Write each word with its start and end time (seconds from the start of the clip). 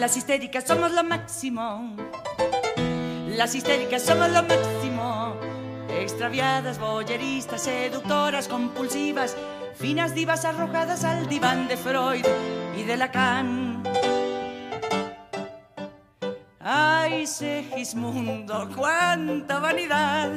Las 0.00 0.16
histéricas 0.16 0.64
somos 0.64 0.92
lo 0.92 1.04
máximo. 1.04 1.94
Las 3.36 3.54
histéricas 3.54 4.00
somos 4.00 4.30
lo 4.30 4.42
máximo. 4.44 5.36
Extraviadas, 5.90 6.78
boyeristas, 6.78 7.64
seductoras, 7.64 8.48
compulsivas, 8.48 9.36
finas 9.74 10.14
divas 10.14 10.46
arrojadas 10.46 11.04
al 11.04 11.28
diván 11.28 11.68
de 11.68 11.76
Freud 11.76 12.24
y 12.78 12.82
de 12.84 12.96
Lacan. 12.96 13.82
Ay, 16.60 17.26
Segismundo, 17.26 18.70
cuánta 18.74 19.58
vanidad, 19.58 20.30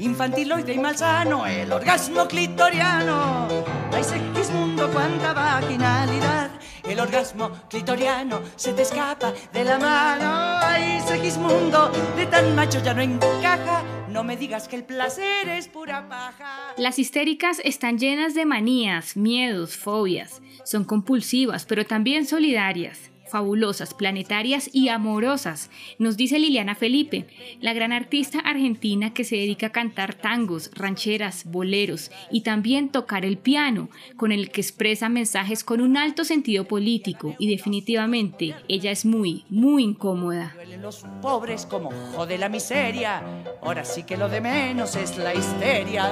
infantiloide 0.00 0.72
y 0.72 0.78
malsano, 0.78 1.46
el 1.46 1.72
orgasmo 1.72 2.26
clitoriano. 2.26 3.46
Ay, 3.92 4.02
Segismundo, 4.02 4.90
cuánta 4.90 5.34
vaginalidad, 5.34 6.50
el 6.90 7.00
orgasmo 7.00 7.50
clitoriano 7.68 8.40
se 8.56 8.72
te 8.72 8.82
escapa 8.82 9.32
de 9.52 9.64
la 9.64 9.78
mano. 9.78 10.58
Ay, 10.62 11.00
Segismundo, 11.06 11.90
de 12.16 12.26
tan 12.26 12.54
macho 12.54 12.82
ya 12.82 12.94
no 12.94 13.02
encaja. 13.02 13.82
No 14.08 14.24
me 14.24 14.36
digas 14.36 14.68
que 14.68 14.76
el 14.76 14.84
placer 14.84 15.48
es 15.48 15.68
pura 15.68 16.08
paja. 16.08 16.74
Las 16.76 16.98
histéricas 16.98 17.60
están 17.64 17.98
llenas 17.98 18.34
de 18.34 18.46
manías, 18.46 19.16
miedos, 19.16 19.76
fobias. 19.76 20.40
Son 20.64 20.84
compulsivas, 20.84 21.66
pero 21.66 21.84
también 21.84 22.26
solidarias 22.26 23.10
fabulosas, 23.28 23.94
planetarias 23.94 24.70
y 24.72 24.88
amorosas, 24.88 25.70
nos 25.98 26.16
dice 26.16 26.38
Liliana 26.38 26.74
Felipe, 26.74 27.26
la 27.60 27.72
gran 27.72 27.92
artista 27.92 28.40
argentina 28.40 29.12
que 29.12 29.24
se 29.24 29.36
dedica 29.36 29.68
a 29.68 29.72
cantar 29.72 30.14
tangos, 30.14 30.70
rancheras, 30.74 31.44
boleros 31.44 32.10
y 32.30 32.42
también 32.42 32.88
tocar 32.88 33.24
el 33.24 33.38
piano, 33.38 33.88
con 34.16 34.32
el 34.32 34.50
que 34.50 34.60
expresa 34.60 35.08
mensajes 35.08 35.64
con 35.64 35.80
un 35.80 35.96
alto 35.96 36.24
sentido 36.24 36.64
político 36.64 37.34
y 37.38 37.50
definitivamente 37.50 38.54
ella 38.68 38.90
es 38.90 39.04
muy, 39.04 39.44
muy 39.48 39.84
incómoda. 39.84 40.54
Los 40.80 41.04
pobres 41.20 41.66
como 41.66 41.90
jode 42.14 42.38
la 42.38 42.48
miseria, 42.48 43.22
ahora 43.62 43.84
sí 43.84 44.04
que 44.04 44.16
lo 44.16 44.28
de 44.28 44.40
menos 44.40 44.96
es 44.96 45.16
la 45.18 45.34
histeria. 45.34 46.10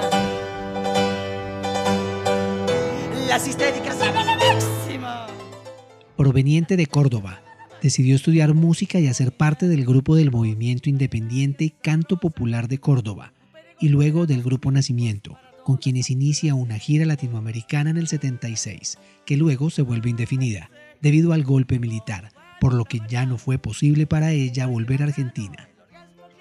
Las 3.27 3.47
histéricas 3.47 3.97
máxima 3.99 4.96
proveniente 6.17 6.75
de 6.75 6.87
Córdoba. 6.87 7.41
Decidió 7.81 8.15
estudiar 8.15 8.55
música 8.55 8.99
y 8.99 9.07
hacer 9.07 9.31
parte 9.31 9.67
del 9.67 9.85
grupo 9.85 10.15
del 10.15 10.31
movimiento 10.31 10.89
independiente 10.89 11.73
Canto 11.81 12.17
Popular 12.17 12.67
de 12.67 12.79
Córdoba 12.79 13.33
y 13.79 13.89
luego 13.89 14.25
del 14.25 14.41
grupo 14.41 14.71
Nacimiento, 14.71 15.37
con 15.63 15.77
quienes 15.77 16.09
inicia 16.09 16.55
una 16.55 16.79
gira 16.79 17.05
latinoamericana 17.05 17.91
en 17.91 17.97
el 17.97 18.07
76, 18.07 18.97
que 19.25 19.37
luego 19.37 19.69
se 19.69 19.83
vuelve 19.83 20.09
indefinida 20.09 20.71
debido 21.01 21.33
al 21.33 21.43
golpe 21.43 21.77
militar, 21.77 22.31
por 22.59 22.73
lo 22.73 22.83
que 22.85 22.99
ya 23.07 23.27
no 23.27 23.37
fue 23.37 23.59
posible 23.59 24.07
para 24.07 24.31
ella 24.31 24.65
volver 24.65 25.03
a 25.03 25.05
Argentina. 25.05 25.69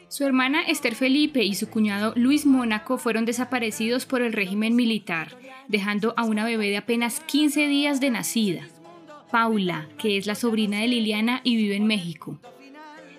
Su 0.09 0.25
hermana 0.25 0.63
Esther 0.63 0.95
Felipe 0.95 1.45
y 1.45 1.55
su 1.55 1.69
cuñado 1.69 2.15
Luis 2.17 2.47
Mónaco 2.47 2.97
fueron 2.97 3.27
desaparecidos 3.27 4.07
por 4.07 4.23
el 4.23 4.33
régimen 4.33 4.75
militar, 4.75 5.37
dejando 5.69 6.15
a 6.17 6.25
una 6.25 6.47
bebé 6.47 6.71
de 6.71 6.79
apenas 6.79 7.21
15 7.21 7.67
días 7.67 8.01
de 8.01 8.11
nacida. 8.11 8.69
Paula, 9.31 9.89
que 9.99 10.17
es 10.17 10.27
la 10.27 10.35
sobrina 10.35 10.81
de 10.81 10.89
Liliana 10.89 11.41
y 11.45 11.57
vive 11.57 11.77
en 11.77 11.87
México. 11.87 12.39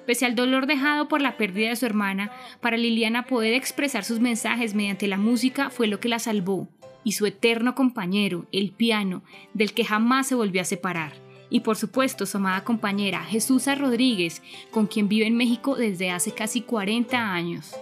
Pese 0.06 0.26
al 0.26 0.36
dolor 0.36 0.68
dejado 0.68 1.10
por 1.10 1.22
la 1.22 1.36
pérdida 1.36 1.70
de 1.70 1.76
su 1.76 1.86
hermana, 1.86 2.32
para 2.62 2.78
Liliana 2.78 3.26
poder 3.26 3.54
expresar 3.54 4.06
sus 4.06 4.22
mensajes 4.22 4.74
mediante 4.74 5.08
la 5.08 5.18
música 5.18 5.70
fue 5.70 5.88
lo 5.88 6.00
que 6.00 6.08
la 6.08 6.20
salvó, 6.20 6.70
y 7.04 7.12
su 7.12 7.26
eterno 7.26 7.76
compañero, 7.76 8.48
el 8.54 8.72
piano, 8.72 9.22
del 9.54 9.74
que 9.74 9.84
jamás 9.84 10.28
se 10.28 10.36
volvió 10.36 10.62
a 10.62 10.66
separar. 10.66 11.14
Y 11.50 11.60
por 11.62 11.76
supuesto 11.76 12.26
su 12.26 12.38
amada 12.38 12.64
compañera 12.64 13.24
Jesús 13.24 13.66
Rodríguez, 13.78 14.42
con 14.72 14.88
quien 14.88 15.10
vive 15.10 15.28
en 15.28 15.36
México 15.36 15.76
desde 15.76 16.12
hace 16.12 16.32
casi 16.32 16.62
40 16.62 17.34
años. 17.34 17.76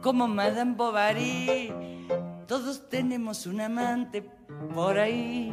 Como 0.00 0.28
Madame 0.28 0.74
Bovary, 0.74 1.72
todos 2.48 2.88
tenemos 2.88 3.46
un 3.46 3.60
amante 3.60 4.22
por 4.74 4.98
ahí 4.98 5.52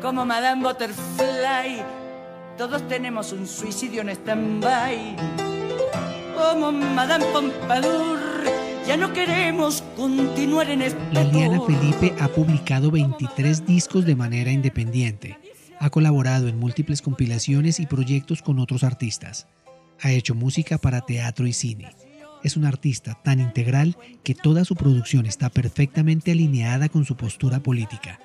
como 0.00 0.24
Madame 0.24 0.62
Butterfly. 0.62 1.82
Todos 2.56 2.86
tenemos 2.88 3.32
un 3.32 3.46
suicidio 3.46 4.02
en 4.02 4.10
stand-by. 4.10 5.16
Como 6.36 6.72
Madame 6.72 7.24
Pompadour, 7.26 8.18
ya 8.86 8.96
no 8.96 9.12
queremos 9.12 9.82
continuar 9.96 10.70
en 10.70 10.82
este 10.82 11.00
Liliana 11.12 11.60
Felipe 11.60 12.14
ha 12.18 12.28
publicado 12.28 12.90
23 12.90 13.66
discos 13.66 14.06
de 14.06 14.16
manera 14.16 14.50
independiente. 14.50 15.38
Ha 15.78 15.90
colaborado 15.90 16.48
en 16.48 16.58
múltiples 16.58 17.02
compilaciones 17.02 17.78
y 17.80 17.86
proyectos 17.86 18.42
con 18.42 18.58
otros 18.58 18.84
artistas. 18.84 19.48
Ha 20.00 20.12
hecho 20.12 20.34
música 20.34 20.78
para 20.78 21.02
teatro 21.02 21.46
y 21.46 21.52
cine. 21.52 21.94
Es 22.42 22.56
una 22.56 22.68
artista 22.68 23.18
tan 23.22 23.38
integral 23.38 23.98
que 24.24 24.34
toda 24.34 24.64
su 24.64 24.74
producción 24.74 25.26
está 25.26 25.50
perfectamente 25.50 26.32
alineada 26.32 26.88
con 26.88 27.04
su 27.04 27.16
postura 27.16 27.60
política. 27.60 28.18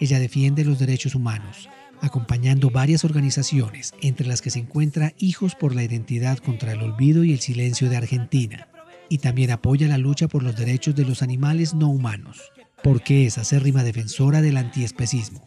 Ella 0.00 0.18
defiende 0.18 0.64
los 0.64 0.78
derechos 0.78 1.14
humanos, 1.14 1.68
acompañando 2.00 2.70
varias 2.70 3.04
organizaciones, 3.04 3.94
entre 4.00 4.26
las 4.26 4.40
que 4.40 4.50
se 4.50 4.58
encuentra 4.58 5.12
Hijos 5.18 5.54
por 5.54 5.74
la 5.74 5.84
Identidad 5.84 6.38
contra 6.38 6.72
el 6.72 6.80
Olvido 6.80 7.22
y 7.22 7.32
el 7.32 7.40
Silencio 7.40 7.90
de 7.90 7.98
Argentina, 7.98 8.68
y 9.10 9.18
también 9.18 9.50
apoya 9.50 9.88
la 9.88 9.98
lucha 9.98 10.26
por 10.26 10.42
los 10.42 10.56
derechos 10.56 10.96
de 10.96 11.04
los 11.04 11.22
animales 11.22 11.74
no 11.74 11.90
humanos, 11.90 12.50
porque 12.82 13.26
es 13.26 13.36
acérrima 13.36 13.84
defensora 13.84 14.40
del 14.40 14.56
antiespecismo. 14.56 15.46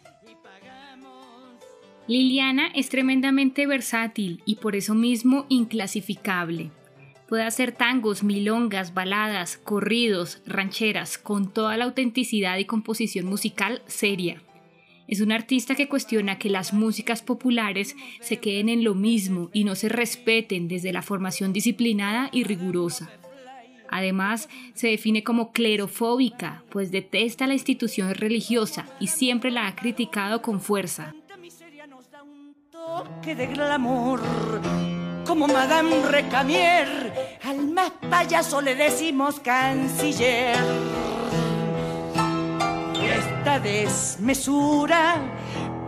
Liliana 2.08 2.68
es 2.75 2.90
tremendamente 2.90 3.66
versátil 3.66 4.44
y 4.46 4.56
por 4.56 4.75
eso 4.75 4.94
mismo 4.94 5.46
inclasificable. 5.50 6.69
Puede 7.28 7.44
hacer 7.44 7.72
tangos, 7.72 8.23
milongas, 8.23 8.94
baladas, 8.94 9.57
corridos, 9.57 10.41
rancheras, 10.45 11.17
con 11.17 11.51
toda 11.51 11.78
la 11.78 11.85
autenticidad 11.85 12.57
y 12.57 12.66
composición 12.66 13.25
musical 13.25 13.81
seria. 13.88 14.41
Es 15.07 15.22
un 15.22 15.31
artista 15.31 15.75
que 15.75 15.89
cuestiona 15.89 16.38
que 16.38 16.50
las 16.50 16.73
músicas 16.73 17.22
populares 17.22 17.95
se 18.22 18.38
queden 18.38 18.69
en 18.69 18.83
lo 18.83 18.95
mismo 18.95 19.50
y 19.53 19.63
no 19.63 19.75
se 19.75 19.89
respeten 19.89 20.67
desde 20.67 20.94
la 20.94 21.01
formación 21.01 21.53
disciplinada 21.53 22.29
y 22.31 22.44
rigurosa. 22.44 23.09
Además, 23.89 24.50
se 24.73 24.88
define 24.88 25.23
como 25.23 25.51
clerofóbica, 25.51 26.63
pues 26.69 26.91
detesta 26.91 27.47
la 27.47 27.53
institución 27.53 28.13
religiosa 28.16 28.88
y 29.00 29.07
siempre 29.07 29.51
la 29.51 29.67
ha 29.67 29.75
criticado 29.75 30.41
con 30.41 30.62
fuerza 30.62 31.13
como 35.33 35.47
Madame 35.47 35.99
Recamier, 36.11 37.39
al 37.44 37.67
más 37.69 37.91
payaso 38.07 38.61
le 38.61 38.75
decimos 38.75 39.39
canciller. 39.39 40.55
Esta 43.01 43.59
desmesura, 43.59 45.16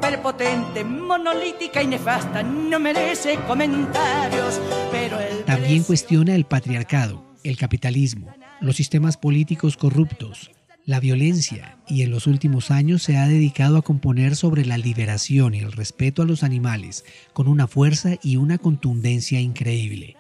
prepotente, 0.01 0.83
monolítica 0.83 1.83
y 1.83 1.85
nefasta, 1.85 2.41
no 2.41 2.79
merece 2.79 3.38
comentarios, 3.45 4.59
pero 4.91 5.19
el 5.19 5.44
También 5.44 5.83
cuestiona 5.83 6.33
el 6.33 6.45
patriarcado, 6.45 7.23
el 7.44 7.56
capitalismo, 7.56 8.33
los 8.62 8.75
sistemas 8.75 9.16
políticos 9.16 9.77
corruptos, 9.77 10.50
la 10.85 11.00
violencia 11.00 11.78
y 11.88 12.03
en 12.03 12.12
los 12.12 12.28
últimos 12.28 12.69
años 12.69 13.01
se 13.01 13.18
ha 13.18 13.28
dedicado 13.28 13.78
a 13.78 13.81
componer 13.81 14.35
sobre 14.35 14.66
la 14.66 14.78
liberación 14.78 15.56
y 15.56 15.59
el 15.59 15.72
respeto 15.72 16.22
a 16.22 16.25
los 16.25 16.44
animales 16.44 17.06
con 17.34 17.47
una 17.47 17.68
fuerza 17.68 18.18
y 18.22 18.38
una 18.38 18.57
contundencia 18.57 19.40
increíble, 19.40 20.16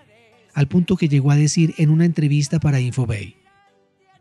al 0.53 0.67
punto 0.67 0.97
que 0.97 1.07
llegó 1.07 1.31
a 1.31 1.35
decir 1.35 1.75
en 1.77 1.89
una 1.91 2.05
entrevista 2.05 2.59
para 2.59 2.79
Infobay. 2.79 3.35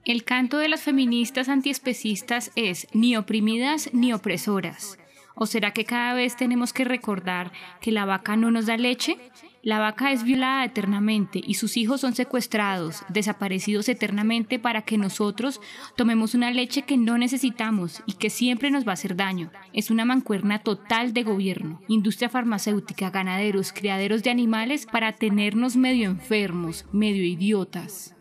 El 0.04 0.24
canto 0.24 0.58
de 0.58 0.68
las 0.68 0.82
feministas 0.82 1.48
antiespecistas 1.48 2.50
es 2.56 2.88
ni 2.92 3.16
oprimidas 3.16 3.88
ni 3.94 4.12
opresoras. 4.12 4.98
¿O 5.34 5.46
será 5.46 5.72
que 5.72 5.84
cada 5.84 6.14
vez 6.14 6.36
tenemos 6.36 6.72
que 6.72 6.84
recordar 6.84 7.52
que 7.80 7.92
la 7.92 8.04
vaca 8.04 8.36
no 8.36 8.50
nos 8.50 8.66
da 8.66 8.76
leche? 8.76 9.18
La 9.64 9.78
vaca 9.78 10.12
es 10.12 10.24
violada 10.24 10.62
eternamente 10.64 11.40
y 11.42 11.54
sus 11.54 11.78
hijos 11.78 12.02
son 12.02 12.14
secuestrados, 12.14 13.02
desaparecidos 13.08 13.88
eternamente 13.88 14.58
para 14.58 14.82
que 14.82 14.98
nosotros 14.98 15.58
tomemos 15.96 16.34
una 16.34 16.50
leche 16.50 16.82
que 16.82 16.98
no 16.98 17.16
necesitamos 17.16 18.02
y 18.04 18.12
que 18.12 18.28
siempre 18.28 18.70
nos 18.70 18.86
va 18.86 18.90
a 18.90 18.92
hacer 18.92 19.16
daño. 19.16 19.50
Es 19.72 19.90
una 19.90 20.04
mancuerna 20.04 20.58
total 20.58 21.14
de 21.14 21.22
gobierno, 21.22 21.80
industria 21.88 22.28
farmacéutica, 22.28 23.08
ganaderos, 23.08 23.72
criaderos 23.72 24.22
de 24.22 24.30
animales 24.30 24.84
para 24.84 25.12
tenernos 25.12 25.76
medio 25.76 26.10
enfermos, 26.10 26.84
medio 26.92 27.24
idiotas. 27.24 28.13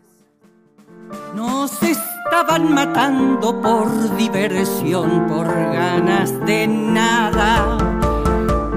Nos 1.34 1.82
estaban 1.82 2.72
matando 2.74 3.60
por 3.60 4.16
diversión, 4.16 5.26
por 5.26 5.46
ganas 5.46 6.38
de 6.46 6.66
nada, 6.66 7.78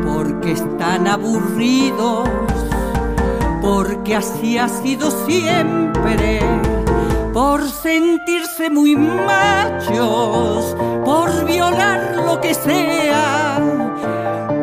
porque 0.06 0.54
están 0.54 1.08
aburridos 1.08 2.30
porque 3.62 4.16
así 4.16 4.58
ha 4.58 4.70
sido 4.70 5.12
siempre, 5.26 6.40
por 7.34 7.62
sentirse 7.70 8.70
muy 8.70 8.96
machos, 8.96 10.76
por 11.04 11.46
violar 11.46 12.16
lo 12.26 12.40
que 12.40 12.54
sea, 12.54 13.60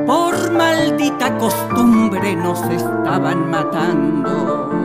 por 0.07 0.35
costumbre 1.39 2.37
nos 2.37 2.61
estaban 2.71 3.51
matando. 3.51 4.84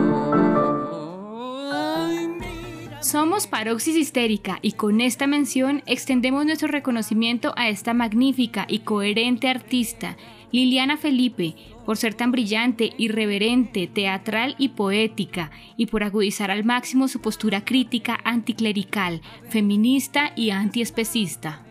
Somos 3.10 3.48
Paroxis 3.48 3.96
Histérica 3.96 4.60
y 4.62 4.70
con 4.74 5.00
esta 5.00 5.26
mención 5.26 5.82
extendemos 5.86 6.46
nuestro 6.46 6.68
reconocimiento 6.68 7.52
a 7.56 7.68
esta 7.68 7.92
magnífica 7.92 8.66
y 8.68 8.80
coherente 8.80 9.48
artista, 9.48 10.16
Liliana 10.52 10.96
Felipe, 10.96 11.56
por 11.84 11.96
ser 11.96 12.14
tan 12.14 12.30
brillante, 12.30 12.92
irreverente, 12.98 13.88
teatral 13.88 14.54
y 14.58 14.68
poética, 14.68 15.50
y 15.76 15.86
por 15.86 16.04
agudizar 16.04 16.52
al 16.52 16.62
máximo 16.62 17.08
su 17.08 17.20
postura 17.20 17.64
crítica 17.64 18.16
anticlerical, 18.22 19.22
feminista 19.48 20.30
y 20.36 20.50
antiespecista. 20.50 21.64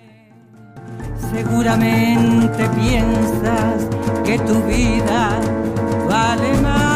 Seguramente 1.32 2.70
piensas 2.82 3.88
que 4.26 4.40
tu 4.40 4.62
vida 4.64 5.40
vale 6.06 6.62
más. 6.62 6.89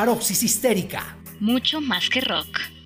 Paroxis 0.00 0.42
histérica. 0.42 1.14
Mucho 1.40 1.78
más 1.82 2.08
que 2.08 2.22
rock. 2.22 2.79